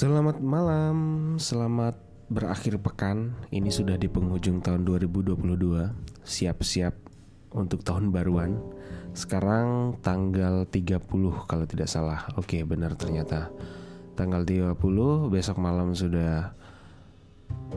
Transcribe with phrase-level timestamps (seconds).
[0.00, 0.96] Selamat malam,
[1.36, 1.92] selamat
[2.32, 3.36] berakhir pekan.
[3.52, 5.36] Ini sudah di penghujung tahun 2022.
[6.24, 6.96] Siap-siap
[7.52, 8.64] untuk tahun baruan.
[9.12, 11.04] Sekarang tanggal 30
[11.44, 12.24] kalau tidak salah.
[12.40, 13.52] Oke, benar ternyata.
[14.16, 14.72] Tanggal 30
[15.28, 16.56] besok malam sudah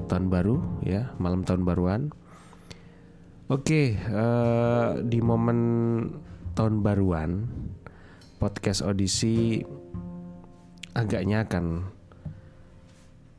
[0.08, 2.16] tahun baru ya, malam tahun baruan.
[3.52, 5.60] Oke, uh, di momen
[6.55, 7.52] tahun baruan
[8.40, 9.60] podcast audisi
[10.96, 11.93] agaknya akan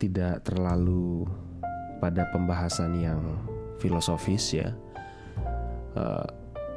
[0.05, 1.25] tidak terlalu
[2.05, 3.21] pada pembahasan yang
[3.81, 4.77] filosofis ya.
[5.97, 6.27] Uh,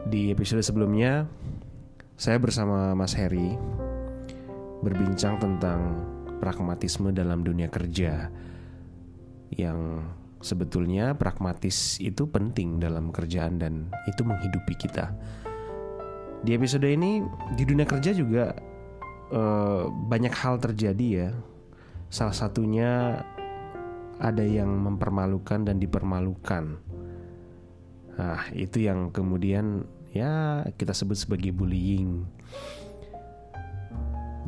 [0.07, 1.27] di episode sebelumnya
[2.15, 3.59] saya bersama Mas Heri
[4.79, 5.99] berbincang tentang
[6.39, 8.31] pragmatisme dalam dunia kerja
[9.51, 10.05] yang
[10.39, 15.11] sebetulnya pragmatis itu penting dalam kerjaan dan itu menghidupi kita.
[16.45, 17.25] Di episode ini
[17.57, 18.53] di dunia kerja juga
[19.33, 21.29] uh, banyak hal terjadi ya
[22.07, 23.21] Salah satunya
[24.17, 26.79] ada yang mempermalukan dan dipermalukan.
[28.17, 32.25] Nah, itu yang kemudian ya kita sebut sebagai bullying.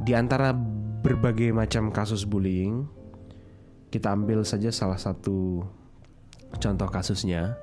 [0.01, 0.55] Di antara
[1.03, 2.87] berbagai macam kasus bullying,
[3.93, 5.61] kita ambil saja salah satu
[6.57, 7.53] contoh kasusnya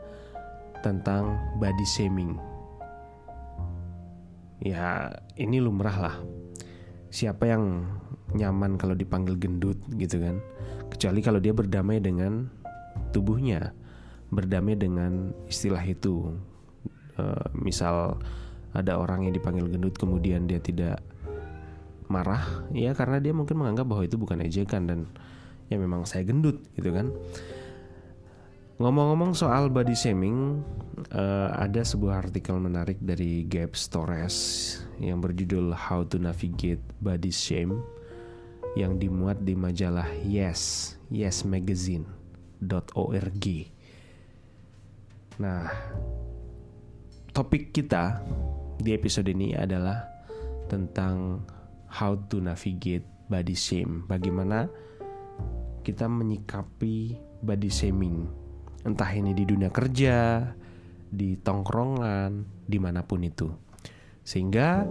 [0.86, 2.38] tentang body shaming.
[4.62, 6.16] Ya, ini lumrah lah.
[7.10, 7.86] Siapa yang
[8.34, 10.42] nyaman kalau dipanggil gendut gitu kan.
[10.91, 12.48] Kecuali kalau dia berdamai dengan
[13.14, 13.70] tubuhnya
[14.30, 16.34] berdamai dengan istilah itu.
[17.16, 18.20] Uh, misal
[18.77, 21.00] ada orang yang dipanggil gendut kemudian dia tidak
[22.12, 22.44] marah
[22.77, 25.00] ya karena dia mungkin menganggap bahwa itu bukan ejekan dan
[25.72, 27.08] ya memang saya gendut gitu kan.
[28.77, 30.60] Ngomong-ngomong soal body shaming,
[31.16, 34.36] uh, ada sebuah artikel menarik dari Gabe Torres
[35.00, 37.80] yang berjudul How to Navigate Body Shame
[38.77, 43.44] yang dimuat di majalah Yes, Yes Magazine.org.
[45.41, 45.64] Nah,
[47.32, 48.20] topik kita
[48.76, 50.04] di episode ini adalah
[50.69, 51.41] tentang
[51.88, 54.04] how to navigate body shame.
[54.04, 54.69] Bagaimana
[55.81, 58.28] kita menyikapi body shaming,
[58.84, 60.53] entah ini di dunia kerja,
[61.09, 63.48] di tongkrongan, di mana pun itu,
[64.20, 64.84] sehingga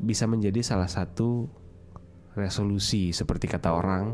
[0.00, 1.44] bisa menjadi salah satu
[2.36, 4.12] resolusi seperti kata orang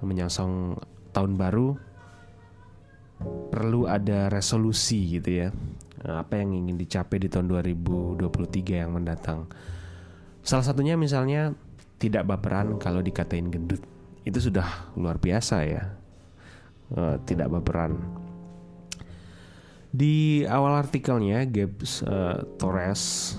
[0.00, 0.80] menyongsong
[1.12, 1.76] tahun baru
[3.52, 5.48] perlu ada resolusi gitu ya.
[6.00, 9.44] Apa yang ingin dicapai di tahun 2023 yang mendatang?
[10.40, 11.52] Salah satunya misalnya
[12.00, 13.84] tidak baperan kalau dikatain gendut.
[14.24, 14.64] Itu sudah
[14.96, 15.84] luar biasa ya.
[16.96, 18.00] Uh, tidak baperan.
[19.92, 23.36] Di awal artikelnya Gibbs uh, Torres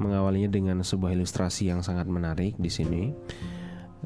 [0.00, 3.12] mengawalinya dengan sebuah ilustrasi yang sangat menarik di sini.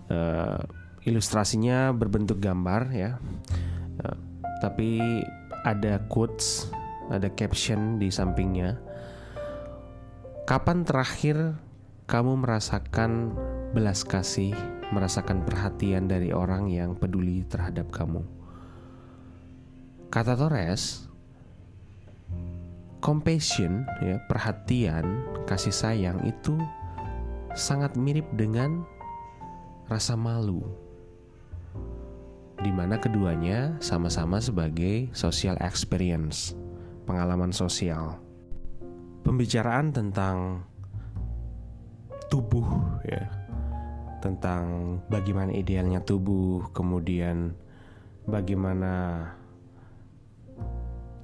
[0.07, 0.61] Uh,
[1.07, 3.17] ilustrasinya berbentuk gambar ya,
[4.03, 4.17] uh,
[4.59, 5.01] tapi
[5.67, 6.71] ada quotes,
[7.11, 8.79] ada caption di sampingnya.
[10.47, 11.59] Kapan terakhir
[12.07, 13.35] kamu merasakan
[13.75, 14.55] belas kasih,
[14.95, 18.23] merasakan perhatian dari orang yang peduli terhadap kamu?
[20.07, 21.11] Kata Torres,
[23.01, 26.57] compassion ya perhatian kasih sayang itu
[27.57, 28.85] sangat mirip dengan
[29.89, 30.65] rasa malu
[32.61, 36.57] di mana keduanya sama-sama sebagai social experience
[37.05, 38.19] pengalaman sosial.
[39.23, 40.67] Pembicaraan tentang
[42.27, 42.67] tubuh
[43.07, 43.29] ya
[44.19, 47.55] tentang bagaimana idealnya tubuh kemudian
[48.27, 49.23] bagaimana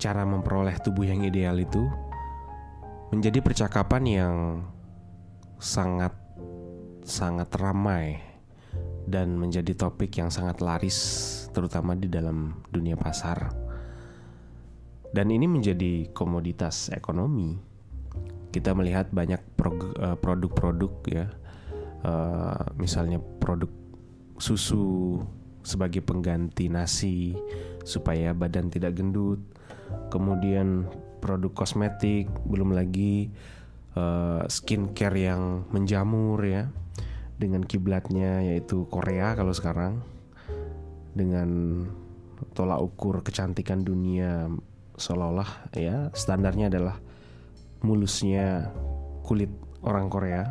[0.03, 1.87] cara memperoleh tubuh yang ideal itu
[3.15, 4.35] menjadi percakapan yang
[5.63, 6.11] sangat
[7.07, 8.19] sangat ramai
[9.07, 10.99] dan menjadi topik yang sangat laris
[11.55, 13.55] terutama di dalam dunia pasar.
[15.13, 17.55] Dan ini menjadi komoditas ekonomi.
[18.51, 21.27] Kita melihat banyak eh, produk-produk ya,
[22.05, 23.69] uh, misalnya produk
[24.41, 25.21] susu
[25.63, 27.37] sebagai pengganti nasi
[27.87, 29.41] supaya badan tidak gendut
[30.09, 30.87] kemudian
[31.23, 33.31] produk kosmetik, belum lagi
[33.97, 36.69] uh, skincare yang menjamur ya
[37.39, 40.03] dengan kiblatnya yaitu Korea kalau sekarang
[41.13, 41.83] dengan
[42.55, 44.51] tolak ukur kecantikan dunia
[44.99, 46.97] seolah-olah ya standarnya adalah
[47.83, 48.71] mulusnya
[49.27, 49.51] kulit
[49.83, 50.43] orang Korea.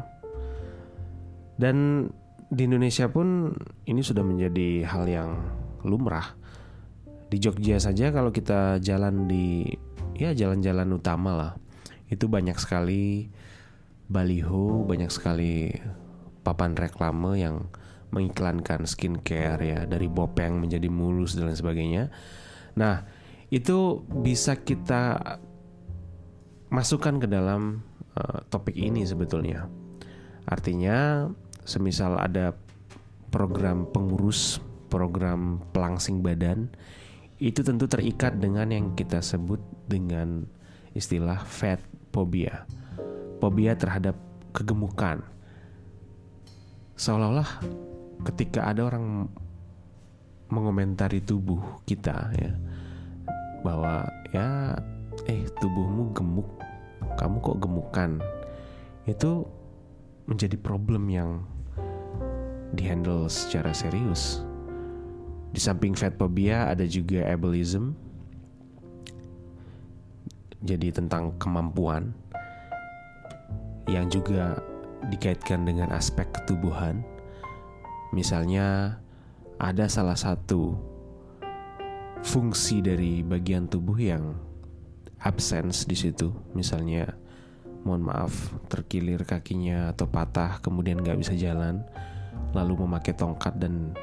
[1.56, 2.08] Dan
[2.52, 3.54] di Indonesia pun
[3.88, 5.32] ini sudah menjadi hal yang
[5.88, 6.41] lumrah
[7.32, 9.64] di Jogja saja kalau kita jalan di
[10.20, 11.54] ya jalan-jalan utama lah
[12.12, 13.32] itu banyak sekali
[14.12, 15.72] baliho banyak sekali
[16.44, 17.72] papan reklame yang
[18.12, 22.04] mengiklankan skincare ya dari bopeng menjadi mulus dan lain sebagainya.
[22.76, 23.08] Nah,
[23.48, 25.40] itu bisa kita
[26.68, 27.84] masukkan ke dalam
[28.20, 29.68] uh, topik ini sebetulnya.
[30.44, 31.28] Artinya,
[31.64, 32.52] semisal ada
[33.32, 34.60] program pengurus,
[34.92, 36.68] program pelangsing badan,
[37.42, 39.58] itu tentu terikat dengan yang kita sebut
[39.90, 40.46] dengan
[40.94, 41.82] istilah fat
[42.14, 42.70] phobia.
[43.42, 44.14] Fobia terhadap
[44.54, 45.26] kegemukan.
[46.94, 47.50] Seolah-olah
[48.30, 49.26] ketika ada orang
[50.54, 52.54] mengomentari tubuh kita ya
[53.66, 54.06] bahwa
[54.36, 54.78] ya
[55.26, 56.50] eh tubuhmu gemuk
[57.18, 58.12] kamu kok gemukan
[59.08, 59.48] itu
[60.28, 61.42] menjadi problem yang
[62.76, 64.44] dihandle secara serius
[65.52, 67.96] di samping fat phobia ada juga ableism
[70.64, 72.16] jadi tentang kemampuan
[73.92, 74.64] yang juga
[75.12, 77.04] dikaitkan dengan aspek ketubuhan
[78.12, 79.00] Misalnya
[79.56, 80.76] ada salah satu
[82.20, 84.36] fungsi dari bagian tubuh yang
[85.24, 86.36] absence di situ.
[86.52, 87.08] Misalnya,
[87.88, 91.88] mohon maaf, terkilir kakinya atau patah, kemudian nggak bisa jalan,
[92.52, 93.96] lalu memakai tongkat dan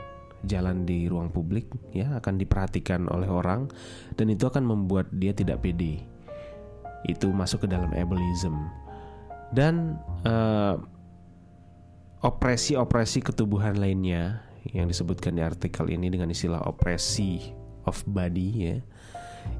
[0.46, 3.66] jalan di ruang publik, ya akan diperhatikan oleh orang,
[4.14, 6.04] dan itu akan membuat dia tidak pede.
[7.06, 8.54] Itu masuk ke dalam ableism.
[9.54, 9.96] Dan
[10.28, 10.76] uh,
[12.20, 14.42] opresi-opresi ketubuhan lainnya
[14.74, 17.54] yang disebutkan di artikel ini dengan istilah opresi
[17.88, 18.76] of body ya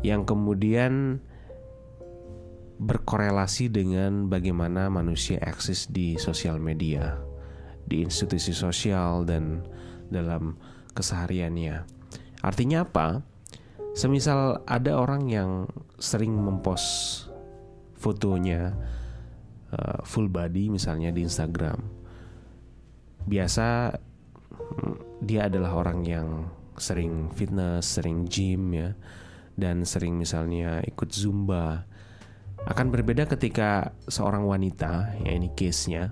[0.04, 1.22] yang kemudian
[2.78, 7.19] berkorelasi dengan bagaimana manusia eksis di sosial media,
[7.82, 9.66] di institusi sosial dan
[10.08, 10.56] dalam
[10.93, 11.84] kesehariannya.
[12.43, 13.22] Artinya apa?
[13.96, 15.50] Semisal ada orang yang
[15.99, 17.26] sering mempost
[17.99, 18.78] fotonya
[19.75, 21.99] uh, full body misalnya di Instagram
[23.28, 23.93] biasa
[24.81, 24.96] mm,
[25.28, 26.49] dia adalah orang yang
[26.81, 28.96] sering fitness, sering gym ya,
[29.58, 31.84] dan sering misalnya ikut zumba.
[32.64, 36.11] Akan berbeda ketika seorang wanita, ya ini case-nya,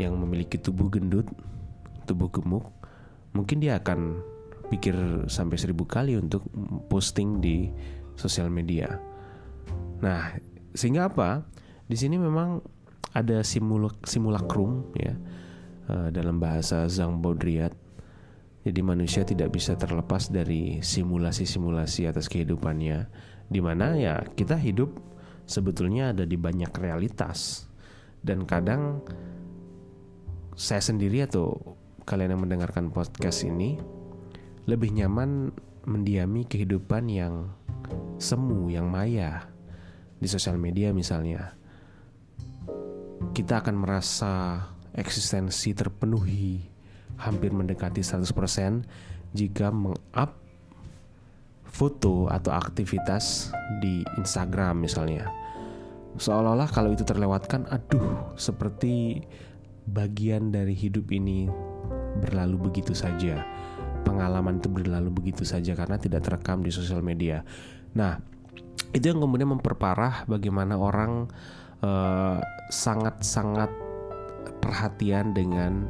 [0.00, 1.28] yang memiliki tubuh gendut,
[2.12, 2.68] tubuh gemuk,
[3.32, 4.20] mungkin dia akan
[4.68, 6.44] pikir sampai seribu kali untuk
[6.92, 7.72] posting di
[8.16, 9.00] sosial media.
[10.04, 10.36] Nah,
[10.76, 11.44] sehingga apa?
[11.88, 12.60] Di sini memang
[13.12, 15.12] ada simulak simulakrum ya
[15.88, 17.76] uh, dalam bahasa Zhang Baudrillard.
[18.62, 23.10] Jadi manusia tidak bisa terlepas dari simulasi-simulasi atas kehidupannya,
[23.50, 25.02] di mana ya kita hidup
[25.50, 27.66] sebetulnya ada di banyak realitas
[28.22, 29.02] dan kadang
[30.54, 33.78] saya sendiri atau kalian yang mendengarkan podcast ini
[34.66, 35.50] lebih nyaman
[35.86, 37.50] mendiami kehidupan yang
[38.18, 39.50] semu, yang maya
[40.22, 41.58] di sosial media misalnya.
[43.34, 44.62] Kita akan merasa
[44.94, 46.62] eksistensi terpenuhi
[47.18, 50.38] hampir mendekati 100% jika meng-up
[51.72, 53.50] foto atau aktivitas
[53.80, 55.32] di Instagram misalnya.
[56.20, 59.24] Seolah-olah kalau itu terlewatkan, aduh, seperti
[59.88, 61.48] bagian dari hidup ini
[62.20, 63.46] berlalu begitu saja.
[64.02, 67.46] Pengalaman itu berlalu begitu saja karena tidak terekam di sosial media.
[67.94, 68.18] Nah,
[68.92, 71.30] itu yang kemudian memperparah bagaimana orang
[71.80, 72.38] eh,
[72.72, 75.86] sangat-sangat uh, perhatian dengan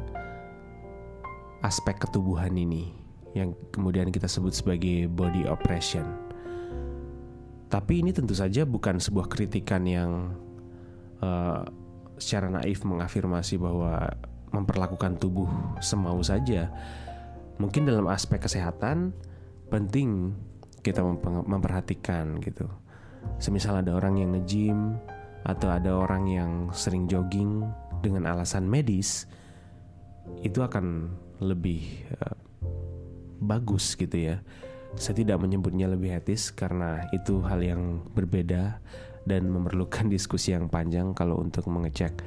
[1.63, 2.91] aspek ketubuhan ini
[3.33, 6.05] yang kemudian kita sebut sebagai body oppression.
[7.71, 10.37] Tapi ini tentu saja bukan sebuah kritikan yang
[11.17, 11.65] uh,
[12.21, 14.13] secara naif mengafirmasi bahwa
[14.53, 15.49] memperlakukan tubuh
[15.81, 16.69] semau saja.
[17.57, 19.11] Mungkin dalam aspek kesehatan
[19.73, 20.37] penting
[20.85, 21.01] kita
[21.49, 22.69] memperhatikan gitu.
[23.41, 24.99] Semisal ada orang yang nge-gym
[25.43, 27.65] atau ada orang yang sering jogging
[27.99, 29.25] dengan alasan medis
[30.43, 31.11] itu akan
[31.43, 31.83] lebih
[32.19, 32.37] uh,
[33.43, 34.39] bagus gitu ya.
[34.93, 38.77] Saya tidak menyebutnya lebih etis karena itu hal yang berbeda
[39.25, 42.21] dan memerlukan diskusi yang panjang kalau untuk mengecek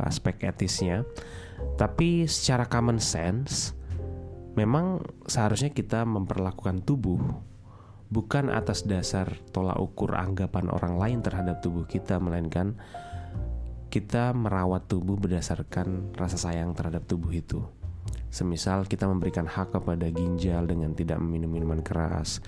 [0.00, 1.04] aspek etisnya.
[1.76, 3.76] Tapi secara common sense
[4.56, 7.20] memang seharusnya kita memperlakukan tubuh
[8.12, 12.76] bukan atas dasar tolak ukur anggapan orang lain terhadap tubuh kita melainkan
[13.92, 17.60] kita merawat tubuh berdasarkan rasa sayang terhadap tubuh itu.
[18.32, 22.40] Semisal kita memberikan hak kepada ginjal dengan tidak meminum minuman keras,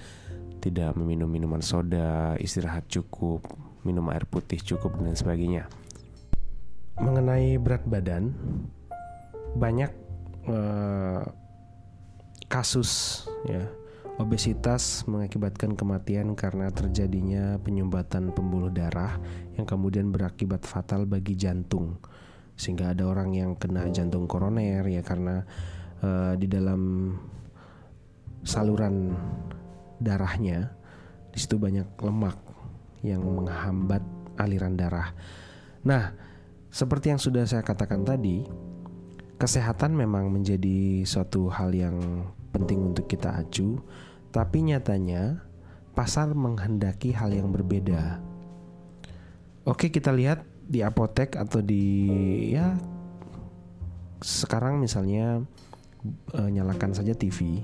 [0.64, 3.44] tidak meminum minuman soda, istirahat cukup,
[3.84, 5.68] minum air putih cukup dan sebagainya.
[6.94, 8.30] Mengenai berat badan,
[9.58, 9.90] banyak
[10.46, 11.26] uh,
[12.46, 13.66] kasus ya
[14.14, 19.18] Obesitas mengakibatkan kematian karena terjadinya penyumbatan pembuluh darah
[19.58, 21.98] yang kemudian berakibat fatal bagi jantung.
[22.54, 25.42] Sehingga ada orang yang kena jantung koroner ya karena
[25.98, 27.10] uh, di dalam
[28.46, 29.18] saluran
[29.98, 30.70] darahnya
[31.34, 32.38] di situ banyak lemak
[33.02, 34.06] yang menghambat
[34.38, 35.10] aliran darah.
[35.82, 36.14] Nah,
[36.74, 38.42] seperti yang sudah saya katakan tadi,
[39.38, 43.78] kesehatan memang menjadi suatu hal yang penting untuk kita acu,
[44.34, 45.38] tapi nyatanya
[45.94, 48.18] pasar menghendaki hal yang berbeda.
[49.62, 51.86] Oke, kita lihat di apotek atau di
[52.50, 52.74] ya
[54.18, 55.46] sekarang misalnya
[56.34, 57.62] e, nyalakan saja TV,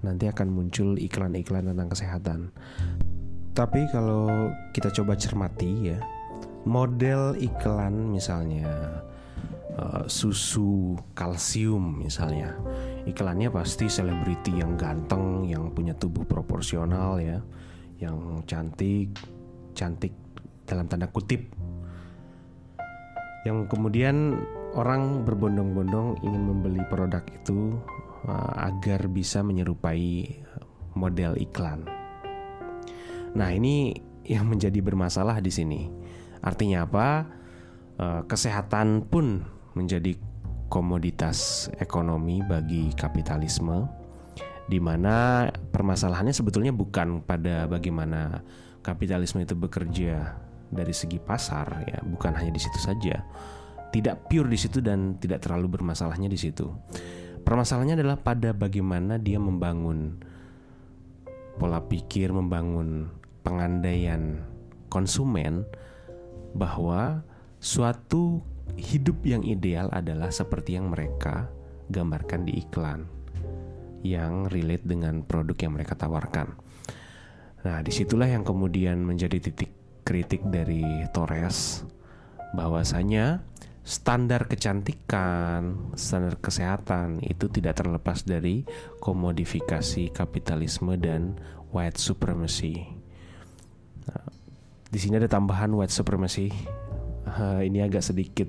[0.00, 2.40] nanti akan muncul iklan-iklan tentang kesehatan.
[3.52, 6.00] Tapi kalau kita coba cermati ya,
[6.66, 9.02] model iklan misalnya
[9.78, 12.56] uh, susu kalsium misalnya
[13.06, 17.38] iklannya pasti selebriti yang ganteng yang punya tubuh proporsional ya
[17.98, 19.14] yang cantik
[19.74, 20.14] cantik
[20.66, 21.48] dalam tanda kutip
[23.46, 24.36] yang kemudian
[24.74, 27.78] orang berbondong-bondong ingin membeli produk itu
[28.28, 30.42] uh, agar bisa menyerupai
[30.98, 31.86] model iklan.
[33.38, 33.94] Nah, ini
[34.26, 35.88] yang menjadi bermasalah di sini.
[36.42, 37.08] Artinya apa?
[37.98, 39.42] Uh, kesehatan pun
[39.74, 40.14] menjadi
[40.70, 43.88] komoditas ekonomi bagi kapitalisme
[44.68, 48.44] di mana permasalahannya sebetulnya bukan pada bagaimana
[48.84, 50.36] kapitalisme itu bekerja
[50.68, 53.24] dari segi pasar ya, bukan hanya di situ saja.
[53.88, 56.68] Tidak pure di situ dan tidak terlalu bermasalahnya di situ.
[57.40, 60.20] Permasalahannya adalah pada bagaimana dia membangun
[61.56, 63.08] pola pikir, membangun
[63.40, 64.44] pengandaian
[64.92, 65.64] konsumen
[66.54, 67.24] bahwa
[67.58, 68.40] suatu
[68.78, 71.50] hidup yang ideal adalah seperti yang mereka
[71.88, 73.08] gambarkan di iklan
[74.06, 76.54] yang relate dengan produk yang mereka tawarkan.
[77.66, 79.74] Nah, di situlah yang kemudian menjadi titik
[80.06, 81.82] kritik dari Torres
[82.54, 83.44] bahwasanya
[83.82, 88.64] standar kecantikan, standar kesehatan itu tidak terlepas dari
[89.02, 91.36] komodifikasi kapitalisme dan
[91.74, 92.88] white supremacy.
[94.06, 94.37] Nah,
[94.88, 96.48] di sini ada tambahan white supremacy
[97.28, 98.48] uh, ini agak sedikit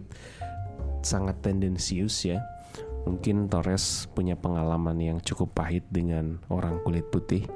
[1.04, 2.40] sangat tendensius ya.
[3.08, 7.48] Mungkin Torres punya pengalaman yang cukup pahit dengan orang kulit putih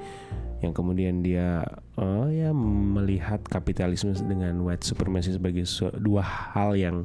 [0.63, 1.67] yang kemudian dia
[1.99, 5.67] uh, ya melihat kapitalisme dengan white supremacy sebagai
[5.99, 7.03] dua hal yang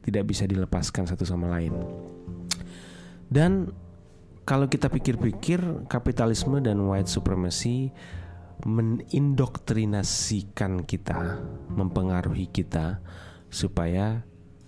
[0.00, 1.76] tidak bisa dilepaskan satu sama lain.
[3.28, 3.72] Dan
[4.48, 7.92] kalau kita pikir-pikir kapitalisme dan white supremacy
[8.62, 11.42] mendoktrinasikan kita,
[11.74, 13.02] mempengaruhi kita
[13.50, 14.22] supaya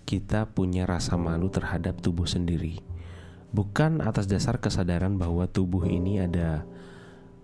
[0.06, 2.82] kita punya rasa malu terhadap tubuh sendiri.
[3.54, 6.66] Bukan atas dasar kesadaran bahwa tubuh ini ada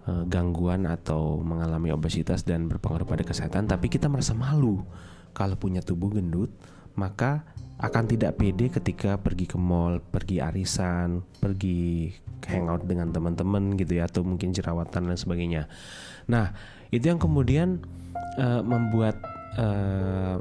[0.06, 4.82] uh, gangguan atau mengalami obesitas dan berpengaruh pada kesehatan, tapi kita merasa malu
[5.32, 6.52] kalau punya tubuh gendut,
[6.94, 7.46] maka
[7.82, 12.14] akan tidak pede ketika pergi ke mall, pergi arisan, pergi
[12.46, 15.66] hangout dengan teman-teman gitu ya atau mungkin jerawatan dan sebagainya.
[16.30, 16.54] Nah,
[16.94, 17.82] itu yang kemudian
[18.38, 19.18] uh, membuat
[19.58, 20.38] uh,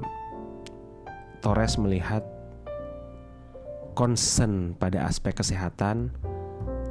[1.42, 2.22] Torres melihat
[3.98, 6.14] concern pada aspek kesehatan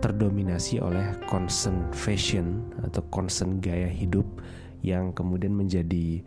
[0.02, 4.26] terdominasi oleh concern fashion atau concern gaya hidup
[4.80, 6.24] yang kemudian menjadi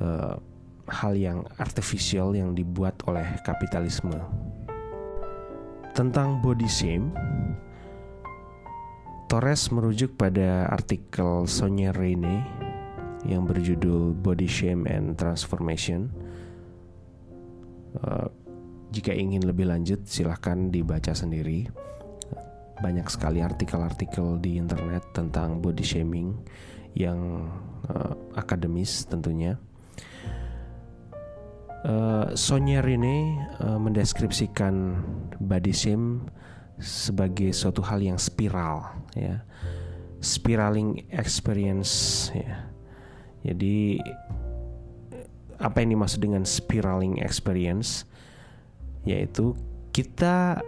[0.00, 0.38] uh,
[0.86, 4.18] hal yang artificial yang dibuat oleh kapitalisme.
[5.96, 7.10] Tentang body shame,
[9.26, 12.46] Torres merujuk pada artikel Sonia Rene
[13.26, 16.14] yang berjudul Body Shame and Transformation.
[17.98, 18.30] Uh,
[18.94, 21.66] jika ingin lebih lanjut, silahkan dibaca sendiri.
[22.78, 26.38] Banyak sekali artikel-artikel di internet tentang body shaming
[26.94, 27.50] yang
[27.90, 29.58] uh, akademis tentunya.
[31.86, 34.98] Uh, Sonia Rene uh, mendeskripsikan
[35.38, 36.26] body shame
[36.82, 39.46] sebagai suatu hal yang spiral ya.
[40.18, 42.66] Spiraling experience ya.
[43.46, 44.02] Jadi
[45.62, 48.02] apa yang dimaksud dengan spiraling experience?
[49.06, 49.54] Yaitu
[49.94, 50.58] kita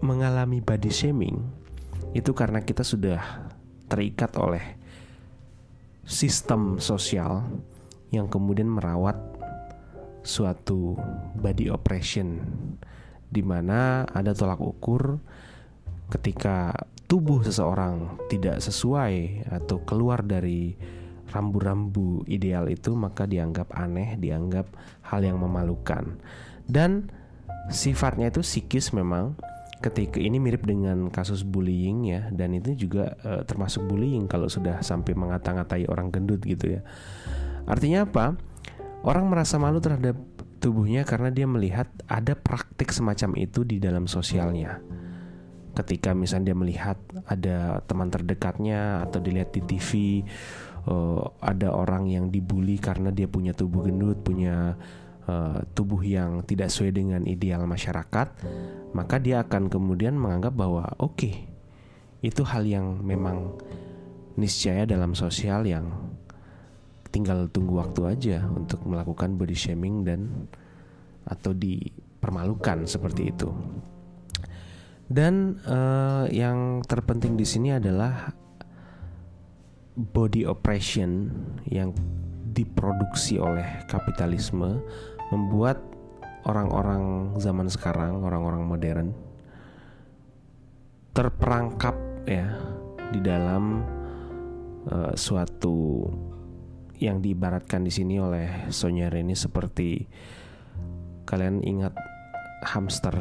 [0.00, 1.36] mengalami body shaming
[2.16, 3.20] itu karena kita sudah
[3.92, 4.64] terikat oleh
[6.08, 7.44] sistem sosial
[8.08, 9.37] yang kemudian merawat
[10.22, 10.98] suatu
[11.38, 12.42] body oppression
[13.28, 15.20] di mana ada tolak ukur
[16.08, 16.72] ketika
[17.08, 20.76] tubuh seseorang tidak sesuai atau keluar dari
[21.28, 24.68] rambu-rambu ideal itu maka dianggap aneh, dianggap
[25.04, 26.16] hal yang memalukan.
[26.64, 27.12] Dan
[27.68, 29.36] sifatnya itu psikis memang
[29.78, 34.82] ketika ini mirip dengan kasus bullying ya dan itu juga e, termasuk bullying kalau sudah
[34.82, 36.80] sampai mengata-ngatai orang gendut gitu ya.
[37.68, 38.34] Artinya apa?
[39.06, 40.18] Orang merasa malu terhadap
[40.58, 44.82] tubuhnya karena dia melihat ada praktik semacam itu di dalam sosialnya.
[45.78, 49.90] ketika misalnya dia melihat ada teman terdekatnya atau dilihat di TV
[50.90, 54.74] uh, ada orang yang dibully karena dia punya tubuh gendut, punya
[55.30, 58.28] uh, tubuh yang tidak sesuai dengan ideal masyarakat,
[58.90, 61.46] maka dia akan kemudian menganggap bahwa oke, okay,
[62.26, 63.54] itu hal yang memang
[64.34, 65.90] niscaya dalam sosial yang
[67.08, 70.48] tinggal tunggu waktu aja untuk melakukan body shaming dan
[71.28, 73.48] atau dipermalukan seperti itu.
[75.08, 78.28] Dan uh, yang terpenting di sini adalah
[79.96, 81.32] body oppression
[81.64, 81.96] yang
[82.52, 84.84] diproduksi oleh kapitalisme
[85.32, 85.80] membuat
[86.44, 89.08] orang-orang zaman sekarang, orang-orang modern
[91.16, 91.96] terperangkap
[92.28, 92.46] ya
[93.10, 93.82] di dalam
[94.86, 96.06] uh, suatu
[96.98, 100.02] yang diibaratkan di sini oleh Sonya Reni seperti
[101.24, 101.94] kalian ingat
[102.66, 103.14] hamster.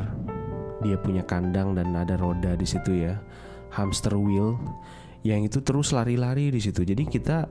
[0.82, 3.18] Dia punya kandang dan ada roda di situ ya.
[3.74, 4.58] Hamster wheel
[5.22, 6.82] yang itu terus lari-lari di situ.
[6.82, 7.46] Jadi kita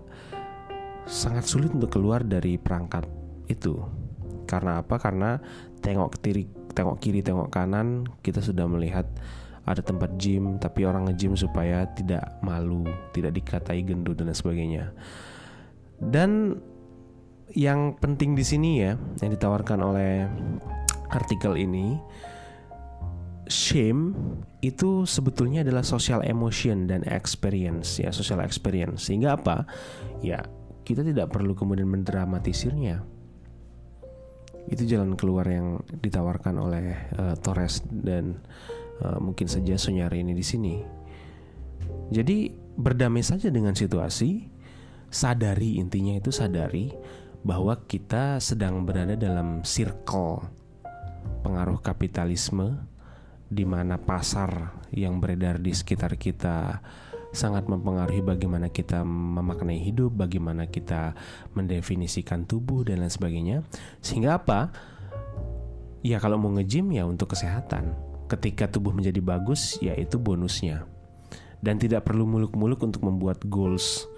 [1.07, 3.07] sangat sulit untuk keluar dari perangkat
[3.47, 3.79] itu.
[4.47, 4.99] Karena apa?
[4.99, 5.39] Karena
[5.83, 6.45] tengok kiri
[6.77, 9.09] tengok kiri tengok kanan kita sudah melihat
[9.67, 14.93] ada tempat gym tapi orang nge-gym supaya tidak malu tidak dikatai gendut dan sebagainya
[16.01, 16.61] dan
[17.55, 20.27] yang penting di sini ya yang ditawarkan oleh
[21.15, 21.97] artikel ini
[23.47, 24.13] shame
[24.59, 29.07] itu sebetulnya adalah social emotion dan experience ya social experience.
[29.07, 29.65] Sehingga apa?
[30.21, 30.43] Ya
[30.83, 33.03] kita tidak perlu kemudian mendramatisirnya.
[34.67, 38.43] Itu jalan keluar yang ditawarkan oleh uh, Torres dan
[38.99, 40.75] uh, mungkin saja Sonyari ini di sini.
[42.11, 44.56] Jadi berdamai saja dengan situasi
[45.09, 46.93] sadari intinya itu sadari
[47.47, 50.43] bahwa kita sedang berada dalam circle
[51.47, 52.75] pengaruh kapitalisme
[53.47, 56.83] di mana pasar yang beredar di sekitar kita
[57.31, 61.13] sangat mempengaruhi bagaimana kita memaknai hidup, bagaimana kita
[61.53, 63.57] mendefinisikan tubuh dan lain sebagainya.
[64.01, 64.73] Sehingga apa?
[66.01, 67.93] Ya kalau mau nge-gym ya untuk kesehatan.
[68.27, 70.89] Ketika tubuh menjadi bagus ya itu bonusnya.
[71.61, 74.09] Dan tidak perlu muluk-muluk untuk membuat goals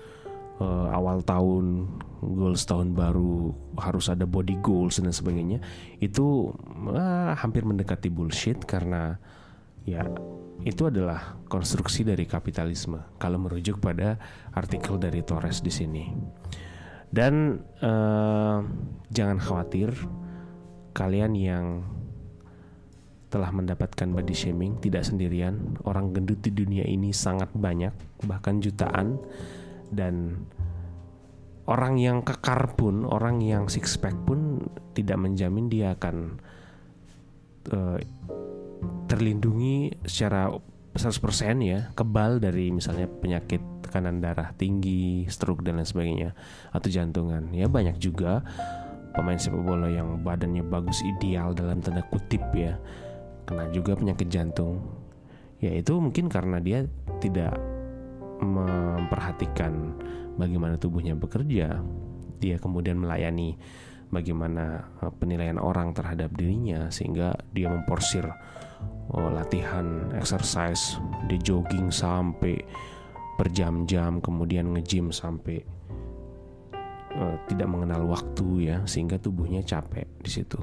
[0.61, 1.87] uh, awal tahun,
[2.23, 5.63] goals tahun baru harus ada body goals dan sebagainya
[6.03, 6.51] itu
[6.91, 9.19] uh, hampir mendekati bullshit karena
[9.87, 10.05] ya
[10.67, 12.99] itu adalah konstruksi dari kapitalisme.
[13.23, 14.19] Kalau merujuk pada
[14.51, 16.05] artikel dari Torres di sini.
[17.09, 18.61] Dan uh,
[19.09, 19.95] jangan khawatir
[20.93, 21.67] kalian yang
[23.29, 27.93] telah mendapatkan body shaming tidak sendirian orang gendut di dunia ini sangat banyak
[28.25, 29.21] bahkan jutaan
[29.93, 30.45] dan
[31.69, 34.63] orang yang kekar pun, orang yang six pack pun
[34.97, 36.41] tidak menjamin dia akan
[37.73, 37.99] uh,
[39.09, 40.49] terlindungi secara
[40.97, 46.31] 100% ya, kebal dari misalnya penyakit tekanan darah tinggi, stroke dan lain sebagainya
[46.73, 47.53] atau jantungan.
[47.55, 48.43] Ya banyak juga
[49.15, 52.77] pemain sepak bola yang badannya bagus ideal dalam tanda kutip ya
[53.49, 54.85] kena juga penyakit jantung.
[55.59, 56.85] Ya itu mungkin karena dia
[57.25, 57.57] tidak
[58.41, 59.95] memperhatikan
[60.39, 61.83] bagaimana tubuhnya bekerja,
[62.39, 63.59] dia kemudian melayani
[64.09, 68.25] bagaimana eh, penilaian orang terhadap dirinya sehingga dia memporsir
[69.13, 70.97] oh, latihan exercise,
[71.29, 72.63] dia jogging sampai
[73.39, 75.63] berjam-jam, kemudian nge-gym sampai
[77.15, 80.59] uh, tidak mengenal waktu ya sehingga tubuhnya capek di situ.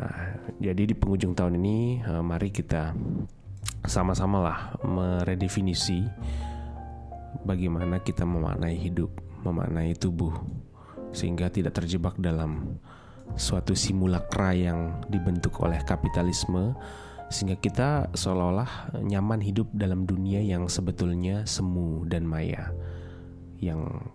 [0.00, 2.96] Nah, jadi di penghujung tahun ini uh, mari kita
[3.84, 6.08] sama-sama lah meredefinisi
[7.44, 9.10] bagaimana kita memaknai hidup,
[9.42, 10.32] memaknai tubuh,
[11.12, 12.78] sehingga tidak terjebak dalam
[13.36, 16.76] suatu simulakra yang dibentuk oleh kapitalisme,
[17.32, 22.72] sehingga kita seolah-olah nyaman hidup dalam dunia yang sebetulnya semu dan maya,
[23.60, 24.12] yang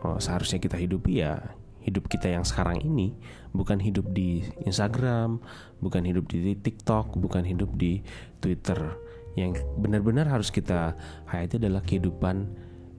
[0.00, 1.36] oh, seharusnya kita hidupi ya
[1.80, 3.16] hidup kita yang sekarang ini
[3.56, 5.40] bukan hidup di Instagram,
[5.80, 8.04] bukan hidup di TikTok, bukan hidup di
[8.38, 10.94] Twitter yang benar-benar harus kita
[11.30, 12.50] hayati adalah kehidupan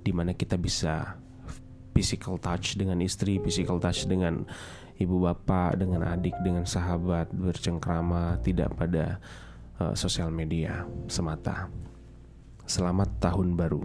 [0.01, 1.19] di mana kita bisa
[1.91, 4.47] physical touch dengan istri, physical touch dengan
[4.97, 9.19] ibu bapak, dengan adik, dengan sahabat, bercengkrama, tidak pada
[9.81, 11.67] uh, sosial media semata.
[12.65, 13.83] Selamat tahun baru.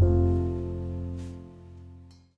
[0.00, 0.29] thank you